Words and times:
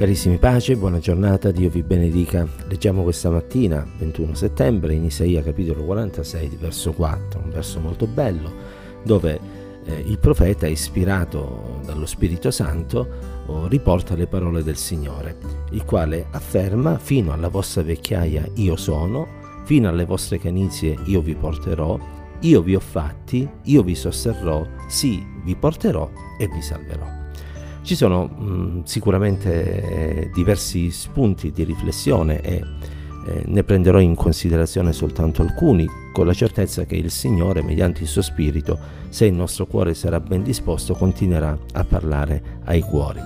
Carissimi 0.00 0.38
pace, 0.38 0.78
buona 0.78 0.98
giornata, 0.98 1.50
Dio 1.50 1.68
vi 1.68 1.82
benedica. 1.82 2.48
Leggiamo 2.68 3.02
questa 3.02 3.28
mattina, 3.28 3.86
21 3.98 4.32
settembre, 4.32 4.94
in 4.94 5.04
Isaia 5.04 5.42
capitolo 5.42 5.84
46, 5.84 6.56
verso 6.58 6.94
4, 6.94 7.38
un 7.44 7.50
verso 7.50 7.80
molto 7.80 8.06
bello, 8.06 8.50
dove 9.02 9.38
eh, 9.84 9.98
il 9.98 10.18
profeta, 10.18 10.66
ispirato 10.66 11.80
dallo 11.84 12.06
Spirito 12.06 12.50
Santo, 12.50 13.06
oh, 13.44 13.66
riporta 13.66 14.14
le 14.14 14.26
parole 14.26 14.62
del 14.62 14.78
Signore, 14.78 15.36
il 15.72 15.84
quale 15.84 16.28
afferma, 16.30 16.96
fino 16.96 17.34
alla 17.34 17.48
vostra 17.48 17.82
vecchiaia 17.82 18.48
io 18.54 18.76
sono, 18.76 19.26
fino 19.64 19.90
alle 19.90 20.06
vostre 20.06 20.38
canizie 20.38 20.96
io 21.04 21.20
vi 21.20 21.34
porterò, 21.34 21.98
io 22.40 22.62
vi 22.62 22.74
ho 22.74 22.80
fatti, 22.80 23.46
io 23.64 23.82
vi 23.82 23.94
sosterrò, 23.94 24.66
sì, 24.88 25.22
vi 25.44 25.54
porterò 25.54 26.10
e 26.38 26.48
vi 26.48 26.62
salverò. 26.62 27.19
Ci 27.82 27.96
sono 27.96 28.26
mh, 28.26 28.44
mm, 28.44 28.80
sicuramente 28.84 29.82
eh, 30.24 30.30
diversi 30.32 30.90
spunti 30.90 31.50
di 31.50 31.64
riflessione 31.64 32.40
e 32.42 32.62
eh, 33.26 33.42
ne 33.46 33.64
prenderò 33.64 33.98
in 34.00 34.14
considerazione 34.14 34.92
soltanto 34.92 35.42
alcuni, 35.42 35.86
con 36.12 36.26
la 36.26 36.34
certezza 36.34 36.84
che 36.84 36.96
il 36.96 37.10
Signore, 37.10 37.62
mediante 37.62 38.02
il 38.02 38.08
suo 38.08 38.22
Spirito, 38.22 38.78
se 39.08 39.26
il 39.26 39.34
nostro 39.34 39.66
cuore 39.66 39.94
sarà 39.94 40.20
ben 40.20 40.42
disposto, 40.42 40.94
continuerà 40.94 41.56
a 41.72 41.84
parlare 41.84 42.60
ai 42.64 42.80
cuori. 42.80 43.20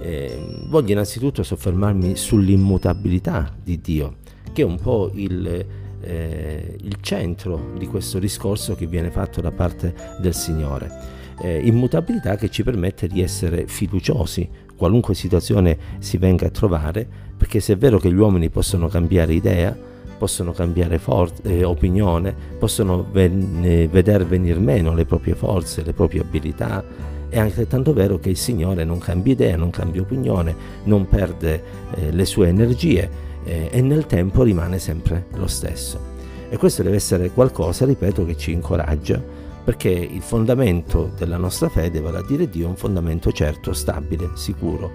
Eh, 0.00 0.64
voglio 0.68 0.92
innanzitutto 0.92 1.42
soffermarmi 1.42 2.14
sull'immutabilità 2.14 3.54
di 3.62 3.80
Dio, 3.80 4.16
che 4.52 4.62
è 4.62 4.64
un 4.64 4.78
po' 4.78 5.10
il, 5.14 5.66
eh, 6.00 6.76
il 6.80 6.96
centro 7.00 7.72
di 7.76 7.86
questo 7.86 8.18
discorso 8.18 8.74
che 8.74 8.86
viene 8.86 9.10
fatto 9.10 9.40
da 9.40 9.50
parte 9.50 9.94
del 10.20 10.34
Signore 10.34 11.17
eh, 11.42 11.60
immutabilità 11.64 12.36
che 12.36 12.50
ci 12.50 12.62
permette 12.62 13.06
di 13.06 13.22
essere 13.22 13.66
fiduciosi 13.66 14.66
qualunque 14.78 15.14
situazione 15.14 15.76
si 15.98 16.16
venga 16.16 16.46
a 16.46 16.50
trovare, 16.50 17.06
perché 17.36 17.60
se 17.60 17.74
è 17.74 17.76
vero 17.76 17.98
che 17.98 18.10
gli 18.10 18.16
uomini 18.16 18.48
possono 18.48 18.86
cambiare 18.86 19.34
idea, 19.34 19.76
possono 20.16 20.52
cambiare 20.52 20.98
for- 20.98 21.32
eh, 21.42 21.64
opinione, 21.64 22.34
possono 22.58 23.06
ven- 23.10 23.60
eh, 23.62 23.88
vedere 23.88 24.24
venire 24.24 24.60
meno 24.60 24.94
le 24.94 25.04
proprie 25.04 25.34
forze, 25.34 25.82
le 25.82 25.92
proprie 25.92 26.20
abilità, 26.20 26.84
è 27.28 27.38
altrettanto 27.38 27.92
vero 27.92 28.18
che 28.18 28.30
il 28.30 28.36
Signore 28.36 28.84
non 28.84 28.98
cambia 28.98 29.32
idea, 29.32 29.56
non 29.56 29.70
cambia 29.70 30.00
opinione, 30.00 30.54
non 30.84 31.08
perde 31.08 31.62
eh, 31.94 32.12
le 32.12 32.24
sue 32.24 32.48
energie 32.48 33.10
eh, 33.44 33.68
e 33.70 33.82
nel 33.82 34.06
tempo 34.06 34.44
rimane 34.44 34.78
sempre 34.78 35.26
lo 35.34 35.46
stesso. 35.46 36.16
E 36.48 36.56
questo 36.56 36.82
deve 36.82 36.96
essere 36.96 37.30
qualcosa, 37.30 37.84
ripeto, 37.84 38.24
che 38.24 38.36
ci 38.36 38.52
incoraggia 38.52 39.20
perché 39.68 39.90
il 39.90 40.22
fondamento 40.22 41.12
della 41.18 41.36
nostra 41.36 41.68
fede, 41.68 42.00
vale 42.00 42.16
a 42.16 42.22
dire 42.22 42.48
Dio, 42.48 42.64
è 42.64 42.68
un 42.70 42.76
fondamento 42.76 43.30
certo, 43.32 43.74
stabile, 43.74 44.30
sicuro. 44.32 44.90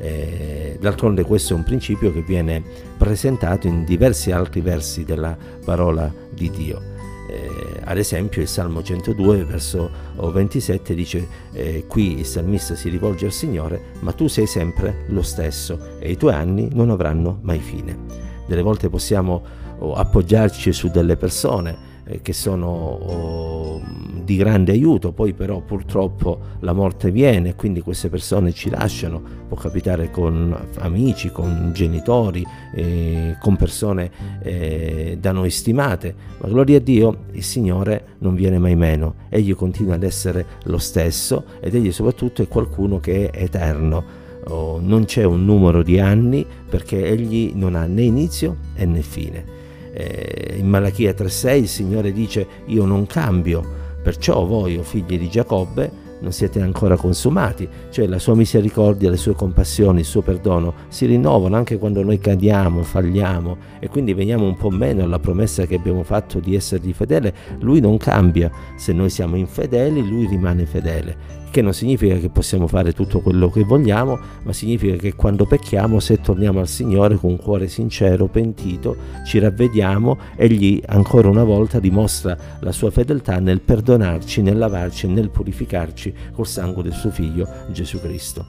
Eh, 0.00 0.78
d'altronde 0.80 1.22
questo 1.22 1.52
è 1.52 1.56
un 1.56 1.64
principio 1.64 2.10
che 2.10 2.22
viene 2.22 2.62
presentato 2.96 3.66
in 3.66 3.84
diversi 3.84 4.30
altri 4.30 4.62
versi 4.62 5.04
della 5.04 5.36
parola 5.62 6.10
di 6.30 6.48
Dio. 6.48 6.80
Eh, 7.28 7.82
ad 7.84 7.98
esempio 7.98 8.40
il 8.40 8.48
Salmo 8.48 8.82
102 8.82 9.44
verso 9.44 9.90
27 10.16 10.94
dice 10.94 11.28
eh, 11.52 11.84
qui 11.86 12.20
il 12.20 12.24
salmista 12.24 12.74
si 12.74 12.88
rivolge 12.88 13.26
al 13.26 13.32
Signore 13.32 13.92
ma 14.00 14.12
tu 14.12 14.28
sei 14.28 14.46
sempre 14.46 15.04
lo 15.08 15.22
stesso 15.22 15.98
e 15.98 16.12
i 16.12 16.16
tuoi 16.16 16.32
anni 16.32 16.70
non 16.72 16.88
avranno 16.88 17.40
mai 17.42 17.58
fine. 17.58 17.98
Delle 18.46 18.62
volte 18.62 18.88
possiamo 18.88 19.44
oh, 19.80 19.92
appoggiarci 19.92 20.72
su 20.72 20.88
delle 20.88 21.18
persone 21.18 21.95
eh, 22.06 22.22
che 22.22 22.32
sono 22.32 22.68
oh, 22.68 23.82
di 24.24 24.36
grande 24.36 24.72
aiuto, 24.72 25.12
poi 25.12 25.32
però 25.32 25.60
purtroppo 25.60 26.40
la 26.60 26.72
morte 26.72 27.10
viene 27.10 27.50
e 27.50 27.54
quindi 27.54 27.80
queste 27.80 28.08
persone 28.08 28.52
ci 28.52 28.70
lasciano, 28.70 29.20
può 29.48 29.56
capitare 29.56 30.10
con 30.10 30.56
amici, 30.78 31.30
con 31.30 31.70
genitori, 31.74 32.44
eh, 32.74 33.36
con 33.40 33.56
persone 33.56 34.10
eh, 34.42 35.18
da 35.20 35.32
noi 35.32 35.50
stimate, 35.50 36.14
ma 36.38 36.48
gloria 36.48 36.78
a 36.78 36.80
Dio 36.80 37.24
il 37.32 37.44
Signore 37.44 38.16
non 38.18 38.34
viene 38.34 38.58
mai 38.58 38.76
meno, 38.76 39.14
egli 39.28 39.54
continua 39.54 39.94
ad 39.94 40.02
essere 40.02 40.44
lo 40.64 40.78
stesso 40.78 41.44
ed 41.60 41.74
egli 41.74 41.92
soprattutto 41.92 42.42
è 42.42 42.48
qualcuno 42.48 42.98
che 42.98 43.30
è 43.30 43.42
eterno. 43.42 44.24
Oh, 44.48 44.78
non 44.80 45.06
c'è 45.06 45.24
un 45.24 45.44
numero 45.44 45.82
di 45.82 45.98
anni 45.98 46.46
perché 46.68 47.04
egli 47.04 47.50
non 47.56 47.74
ha 47.74 47.84
né 47.86 48.02
inizio 48.02 48.58
né 48.76 49.02
fine 49.02 49.56
eh, 49.96 50.56
in 50.58 50.68
Malachia 50.68 51.12
3.6 51.12 51.56
il 51.56 51.68
Signore 51.68 52.12
dice 52.12 52.46
io 52.66 52.84
non 52.84 53.06
cambio, 53.06 53.64
perciò 54.02 54.44
voi, 54.44 54.76
o 54.76 54.82
figli 54.82 55.18
di 55.18 55.30
Giacobbe, 55.30 56.04
non 56.18 56.32
siete 56.32 56.60
ancora 56.60 56.96
consumati, 56.96 57.68
cioè 57.90 58.06
la 58.06 58.18
sua 58.18 58.34
misericordia, 58.34 59.10
le 59.10 59.16
sue 59.16 59.34
compassioni, 59.34 60.00
il 60.00 60.06
suo 60.06 60.22
perdono 60.22 60.74
si 60.88 61.06
rinnovano 61.06 61.56
anche 61.56 61.78
quando 61.78 62.02
noi 62.02 62.18
cadiamo, 62.18 62.82
falliamo 62.82 63.56
e 63.78 63.88
quindi 63.88 64.14
veniamo 64.14 64.46
un 64.46 64.56
po' 64.56 64.70
meno 64.70 65.02
alla 65.02 65.18
promessa 65.18 65.66
che 65.66 65.76
abbiamo 65.76 66.02
fatto 66.02 66.40
di 66.40 66.54
essergli 66.54 66.92
fedele, 66.92 67.34
lui 67.60 67.80
non 67.80 67.96
cambia, 67.96 68.50
se 68.76 68.92
noi 68.92 69.10
siamo 69.10 69.36
infedeli 69.36 70.06
lui 70.06 70.26
rimane 70.26 70.66
fedele 70.66 71.36
che 71.56 71.62
non 71.62 71.72
significa 71.72 72.18
che 72.18 72.28
possiamo 72.28 72.66
fare 72.66 72.92
tutto 72.92 73.20
quello 73.20 73.48
che 73.48 73.64
vogliamo, 73.64 74.18
ma 74.42 74.52
significa 74.52 74.96
che 74.96 75.14
quando 75.14 75.46
pecchiamo, 75.46 76.00
se 76.00 76.20
torniamo 76.20 76.60
al 76.60 76.68
Signore 76.68 77.16
con 77.16 77.38
cuore 77.38 77.66
sincero, 77.68 78.26
pentito, 78.26 78.94
ci 79.24 79.38
ravvediamo, 79.38 80.18
egli 80.36 80.82
ancora 80.84 81.30
una 81.30 81.44
volta 81.44 81.80
dimostra 81.80 82.36
la 82.60 82.72
sua 82.72 82.90
fedeltà 82.90 83.38
nel 83.38 83.62
perdonarci, 83.62 84.42
nel 84.42 84.58
lavarci 84.58 85.06
e 85.06 85.08
nel 85.08 85.30
purificarci 85.30 86.12
col 86.32 86.46
sangue 86.46 86.82
del 86.82 86.92
suo 86.92 87.10
Figlio 87.10 87.48
Gesù 87.70 88.02
Cristo. 88.02 88.44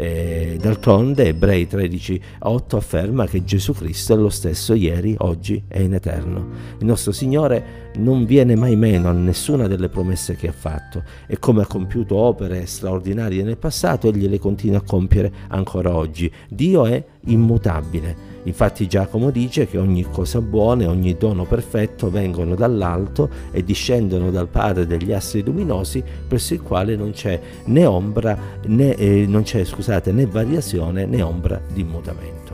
Eh, 0.00 0.56
d'altronde 0.60 1.26
Ebrei 1.26 1.66
13:8 1.66 2.76
afferma 2.76 3.26
che 3.26 3.42
Gesù 3.42 3.72
Cristo 3.72 4.14
è 4.14 4.16
lo 4.16 4.28
stesso 4.28 4.74
ieri, 4.74 5.16
oggi 5.18 5.64
e 5.66 5.82
in 5.82 5.92
eterno. 5.92 6.46
Il 6.78 6.86
nostro 6.86 7.10
Signore 7.10 7.90
non 7.96 8.24
viene 8.24 8.54
mai 8.54 8.76
meno 8.76 9.08
a 9.08 9.12
nessuna 9.12 9.66
delle 9.66 9.88
promesse 9.88 10.36
che 10.36 10.46
ha 10.46 10.52
fatto 10.52 11.02
e 11.26 11.40
come 11.40 11.62
ha 11.62 11.66
compiuto 11.66 12.14
opere 12.14 12.64
straordinarie 12.66 13.42
nel 13.42 13.58
passato, 13.58 14.06
egli 14.06 14.28
le 14.28 14.38
continua 14.38 14.78
a 14.78 14.82
compiere 14.82 15.32
ancora 15.48 15.92
oggi. 15.92 16.30
Dio 16.48 16.86
è 16.86 17.04
immutabile. 17.24 18.36
Infatti 18.48 18.86
Giacomo 18.86 19.30
dice 19.30 19.66
che 19.66 19.76
ogni 19.76 20.04
cosa 20.10 20.40
buona 20.40 20.84
e 20.84 20.86
ogni 20.86 21.16
dono 21.18 21.44
perfetto 21.44 22.10
vengono 22.10 22.54
dall'alto 22.54 23.28
e 23.50 23.62
discendono 23.62 24.30
dal 24.30 24.48
Padre 24.48 24.86
degli 24.86 25.12
astri 25.12 25.42
luminosi, 25.42 26.02
presso 26.26 26.54
il 26.54 26.62
quale 26.62 26.96
non 26.96 27.10
c'è 27.10 27.38
né 27.66 27.84
ombra 27.84 28.36
né, 28.64 28.94
eh, 28.94 29.26
non 29.28 29.42
c'è, 29.42 29.64
scusate, 29.64 30.12
né 30.12 30.24
variazione 30.24 31.04
né 31.04 31.20
ombra 31.20 31.60
di 31.70 31.84
mutamento. 31.84 32.47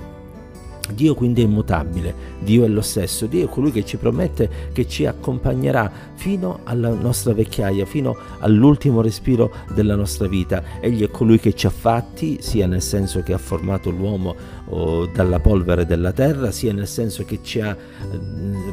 Dio 0.92 1.14
quindi 1.14 1.42
è 1.42 1.44
immutabile, 1.44 2.14
Dio 2.40 2.64
è 2.64 2.68
lo 2.68 2.82
stesso, 2.82 3.26
Dio 3.26 3.46
è 3.46 3.48
colui 3.48 3.72
che 3.72 3.84
ci 3.84 3.96
promette 3.96 4.50
che 4.72 4.86
ci 4.86 5.06
accompagnerà 5.06 5.90
fino 6.14 6.60
alla 6.64 6.90
nostra 6.90 7.32
vecchiaia, 7.32 7.84
fino 7.86 8.16
all'ultimo 8.40 9.00
respiro 9.00 9.52
della 9.74 9.96
nostra 9.96 10.26
vita. 10.26 10.62
Egli 10.80 11.02
è 11.02 11.10
colui 11.10 11.38
che 11.38 11.54
ci 11.54 11.66
ha 11.66 11.70
fatti, 11.70 12.38
sia 12.40 12.66
nel 12.66 12.82
senso 12.82 13.22
che 13.22 13.32
ha 13.32 13.38
formato 13.38 13.90
l'uomo 13.90 14.34
oh, 14.68 15.06
dalla 15.06 15.40
polvere 15.40 15.86
della 15.86 16.12
terra, 16.12 16.50
sia 16.50 16.72
nel 16.72 16.88
senso 16.88 17.24
che 17.24 17.40
ci 17.42 17.60
ha 17.60 17.70
eh, 17.70 18.18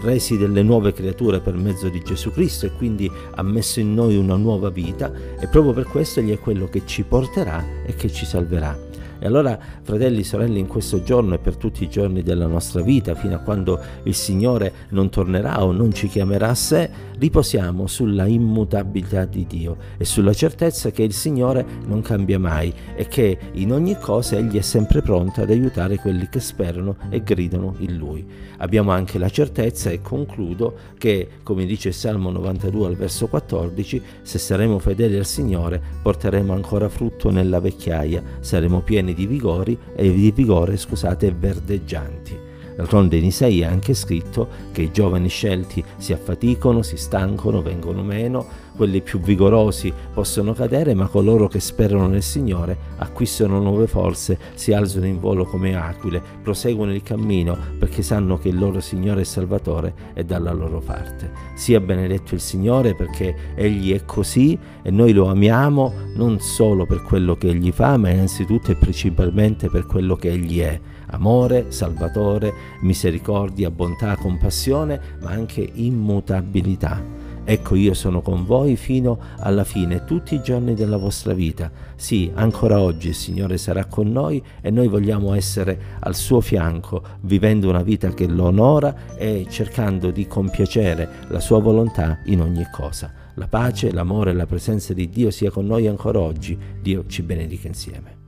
resi 0.02 0.38
delle 0.38 0.64
nuove 0.64 0.94
creature 0.94 1.40
per 1.40 1.56
mezzo 1.56 1.90
di 1.90 2.02
Gesù 2.04 2.32
Cristo 2.32 2.66
e 2.66 2.72
quindi 2.72 3.10
ha 3.36 3.44
messo 3.44 3.80
in 3.80 3.94
noi 3.94 4.16
una 4.16 4.36
nuova 4.36 4.70
vita 4.70 5.12
e 5.40 5.48
proprio 5.48 5.74
per 5.74 5.86
questo 5.86 6.20
egli 6.20 6.32
è 6.32 6.40
quello 6.40 6.68
che 6.68 6.84
ci 6.86 7.04
porterà 7.04 7.64
e 7.86 7.96
che 7.96 8.12
ci 8.12 8.26
salverà. 8.26 8.91
E 9.24 9.28
allora, 9.28 9.56
fratelli 9.84 10.22
e 10.22 10.24
sorelle, 10.24 10.58
in 10.58 10.66
questo 10.66 11.04
giorno 11.04 11.36
e 11.36 11.38
per 11.38 11.56
tutti 11.56 11.84
i 11.84 11.90
giorni 11.90 12.24
della 12.24 12.48
nostra 12.48 12.82
vita, 12.82 13.14
fino 13.14 13.36
a 13.36 13.38
quando 13.38 13.80
il 14.04 14.16
Signore 14.16 14.74
non 14.90 15.12
tornerà 15.12 15.64
o 15.64 15.72
non 15.72 15.94
ci 15.94 16.08
chiamerà 16.08 16.50
a 16.50 16.56
sé, 16.56 16.90
riposiamo 17.20 17.86
sulla 17.86 18.26
immutabilità 18.26 19.26
di 19.26 19.46
Dio 19.46 19.78
e 19.98 20.06
sulla 20.06 20.34
certezza 20.34 20.90
che 20.90 21.04
il 21.04 21.14
Signore 21.14 21.64
non 21.86 22.02
cambia 22.02 22.40
mai 22.40 22.74
e 22.96 23.06
che 23.06 23.38
in 23.54 23.72
ogni 23.72 23.96
cosa 24.00 24.38
Egli 24.38 24.58
è 24.58 24.62
sempre 24.62 25.04
pronto 25.04 25.42
ad 25.42 25.52
aiutare 25.52 25.98
quelli 25.98 26.28
che 26.28 26.40
sperano 26.40 26.96
e 27.12 27.22
gridano 27.22 27.76
in 27.78 27.98
Lui. 27.98 28.26
Abbiamo 28.58 28.90
anche 28.90 29.20
la 29.20 29.30
certezza, 29.30 29.92
e 29.92 30.02
concludo, 30.02 30.74
che, 30.98 31.28
come 31.44 31.66
dice 31.66 31.90
il 31.90 31.94
Salmo 31.94 32.32
92 32.32 32.88
al 32.88 32.96
verso 32.96 33.28
14, 33.28 34.02
se 34.24 34.40
saremo 34.40 34.80
fedeli 34.80 35.16
al 35.16 35.26
Signore 35.28 35.80
porteremo 36.02 36.54
ancora 36.54 36.90
frutto 36.90 37.30
nella 37.30 37.60
vecchiaia, 37.60 38.24
saremo 38.40 38.82
pieni 38.82 39.11
pieni 39.12 39.14
di 39.14 39.28
vigori 39.28 39.78
e 39.96 40.14
di 40.14 40.32
vigore, 40.32 40.78
scusate, 40.78 41.34
verdeggianti. 41.34 42.50
D'altronde 42.76 43.18
in 43.18 43.26
Isaia 43.26 43.68
è 43.68 43.72
anche 43.72 43.94
scritto 43.94 44.48
che 44.72 44.84
i 44.84 44.92
giovani 44.92 45.28
scelti 45.28 45.84
si 45.98 46.14
affaticano, 46.14 46.82
si 46.82 46.98
stancano, 46.98 47.62
vengono 47.62 48.02
meno, 48.02 48.46
quelli 48.82 49.02
più 49.02 49.20
vigorosi 49.20 49.94
possono 50.12 50.54
cadere, 50.54 50.96
ma 50.96 51.06
coloro 51.06 51.48
che 51.48 51.60
sperano 51.60 52.08
nel 52.08 52.24
Signore 52.24 52.76
acquistano 52.98 53.60
nuove 53.60 53.86
forze, 53.86 54.40
si 54.56 54.74
alzano 54.74 55.06
in 55.06 55.20
volo 55.20 55.46
come 55.46 55.76
aquile, 55.76 56.20
proseguono 56.42 56.92
il 56.92 57.04
cammino 57.04 57.56
perché 57.78 58.02
sanno 58.02 58.40
che 58.40 58.50
il 58.50 58.58
loro 58.58 58.80
Signore 58.80 59.22
e 59.22 59.26
Salvatore 59.26 59.94
è 60.14 60.24
dalla 60.24 60.52
loro 60.52 60.80
parte. 60.80 61.32
Sia 61.54 61.80
benedetto 61.80 62.34
il 62.34 62.40
Signore 62.40 62.96
perché 62.96 63.54
Egli 63.54 63.94
è 63.94 64.04
così 64.04 64.58
e 64.82 64.90
noi 64.90 65.14
lo 65.14 65.28
amiamo 65.28 65.94
non 66.16 66.40
solo 66.40 66.88
per 66.88 67.04
quello 67.04 67.36
che 67.36 67.50
Egli 67.50 67.72
fa, 67.72 67.98
ma 67.98 68.10
innanzitutto 68.10 68.72
e 68.72 68.76
principalmente 68.78 69.70
per 69.70 69.86
quello 69.86 70.16
che 70.16 70.32
Egli 70.32 70.60
è 70.60 70.80
amore, 71.12 71.68
salvatore, 71.68 72.52
misericordia, 72.82 73.70
bontà, 73.70 74.16
compassione, 74.16 75.00
ma 75.22 75.30
anche 75.30 75.70
immutabilità. 75.72 77.21
Ecco 77.44 77.76
io 77.76 77.94
sono 77.94 78.22
con 78.22 78.46
voi 78.46 78.76
fino 78.76 79.20
alla 79.40 79.64
fine, 79.64 80.06
tutti 80.06 80.36
i 80.36 80.42
giorni 80.42 80.76
della 80.76 80.98
vostra 80.98 81.34
vita. 81.34 81.72
Sì, 81.96 82.32
ancora 82.36 82.80
oggi 82.80 83.10
il 83.10 83.16
Signore 83.16 83.58
sarà 83.58 83.86
con 83.86 84.12
noi 84.12 84.42
e 84.62 84.70
noi 84.70 84.88
vogliamo 84.88 85.34
essere 85.34 85.80
al 86.00 86.16
suo 86.16 86.40
fianco, 86.40 87.04
vivendo 87.22 87.68
una 87.68 87.84
vita 87.84 88.14
che 88.14 88.28
lo 88.28 88.46
onora 88.46 89.16
e 89.16 89.48
cercando 89.50 90.12
di 90.12 90.28
compiacere 90.28 91.10
la 91.30 91.40
sua 91.40 91.60
volontà 91.60 92.20
in 92.26 92.42
ogni 92.42 92.68
cosa. 92.72 93.12
La 93.36 93.48
pace, 93.48 93.92
l'amore 93.92 94.32
e 94.32 94.34
la 94.34 94.46
presenza 94.46 94.94
di 94.94 95.10
Dio 95.10 95.32
sia 95.32 95.50
con 95.50 95.66
noi 95.66 95.88
ancora 95.88 96.20
oggi. 96.20 96.58
Dio 96.82 97.06
ci 97.08 97.24
benedica 97.24 97.68
insieme. 97.68 98.21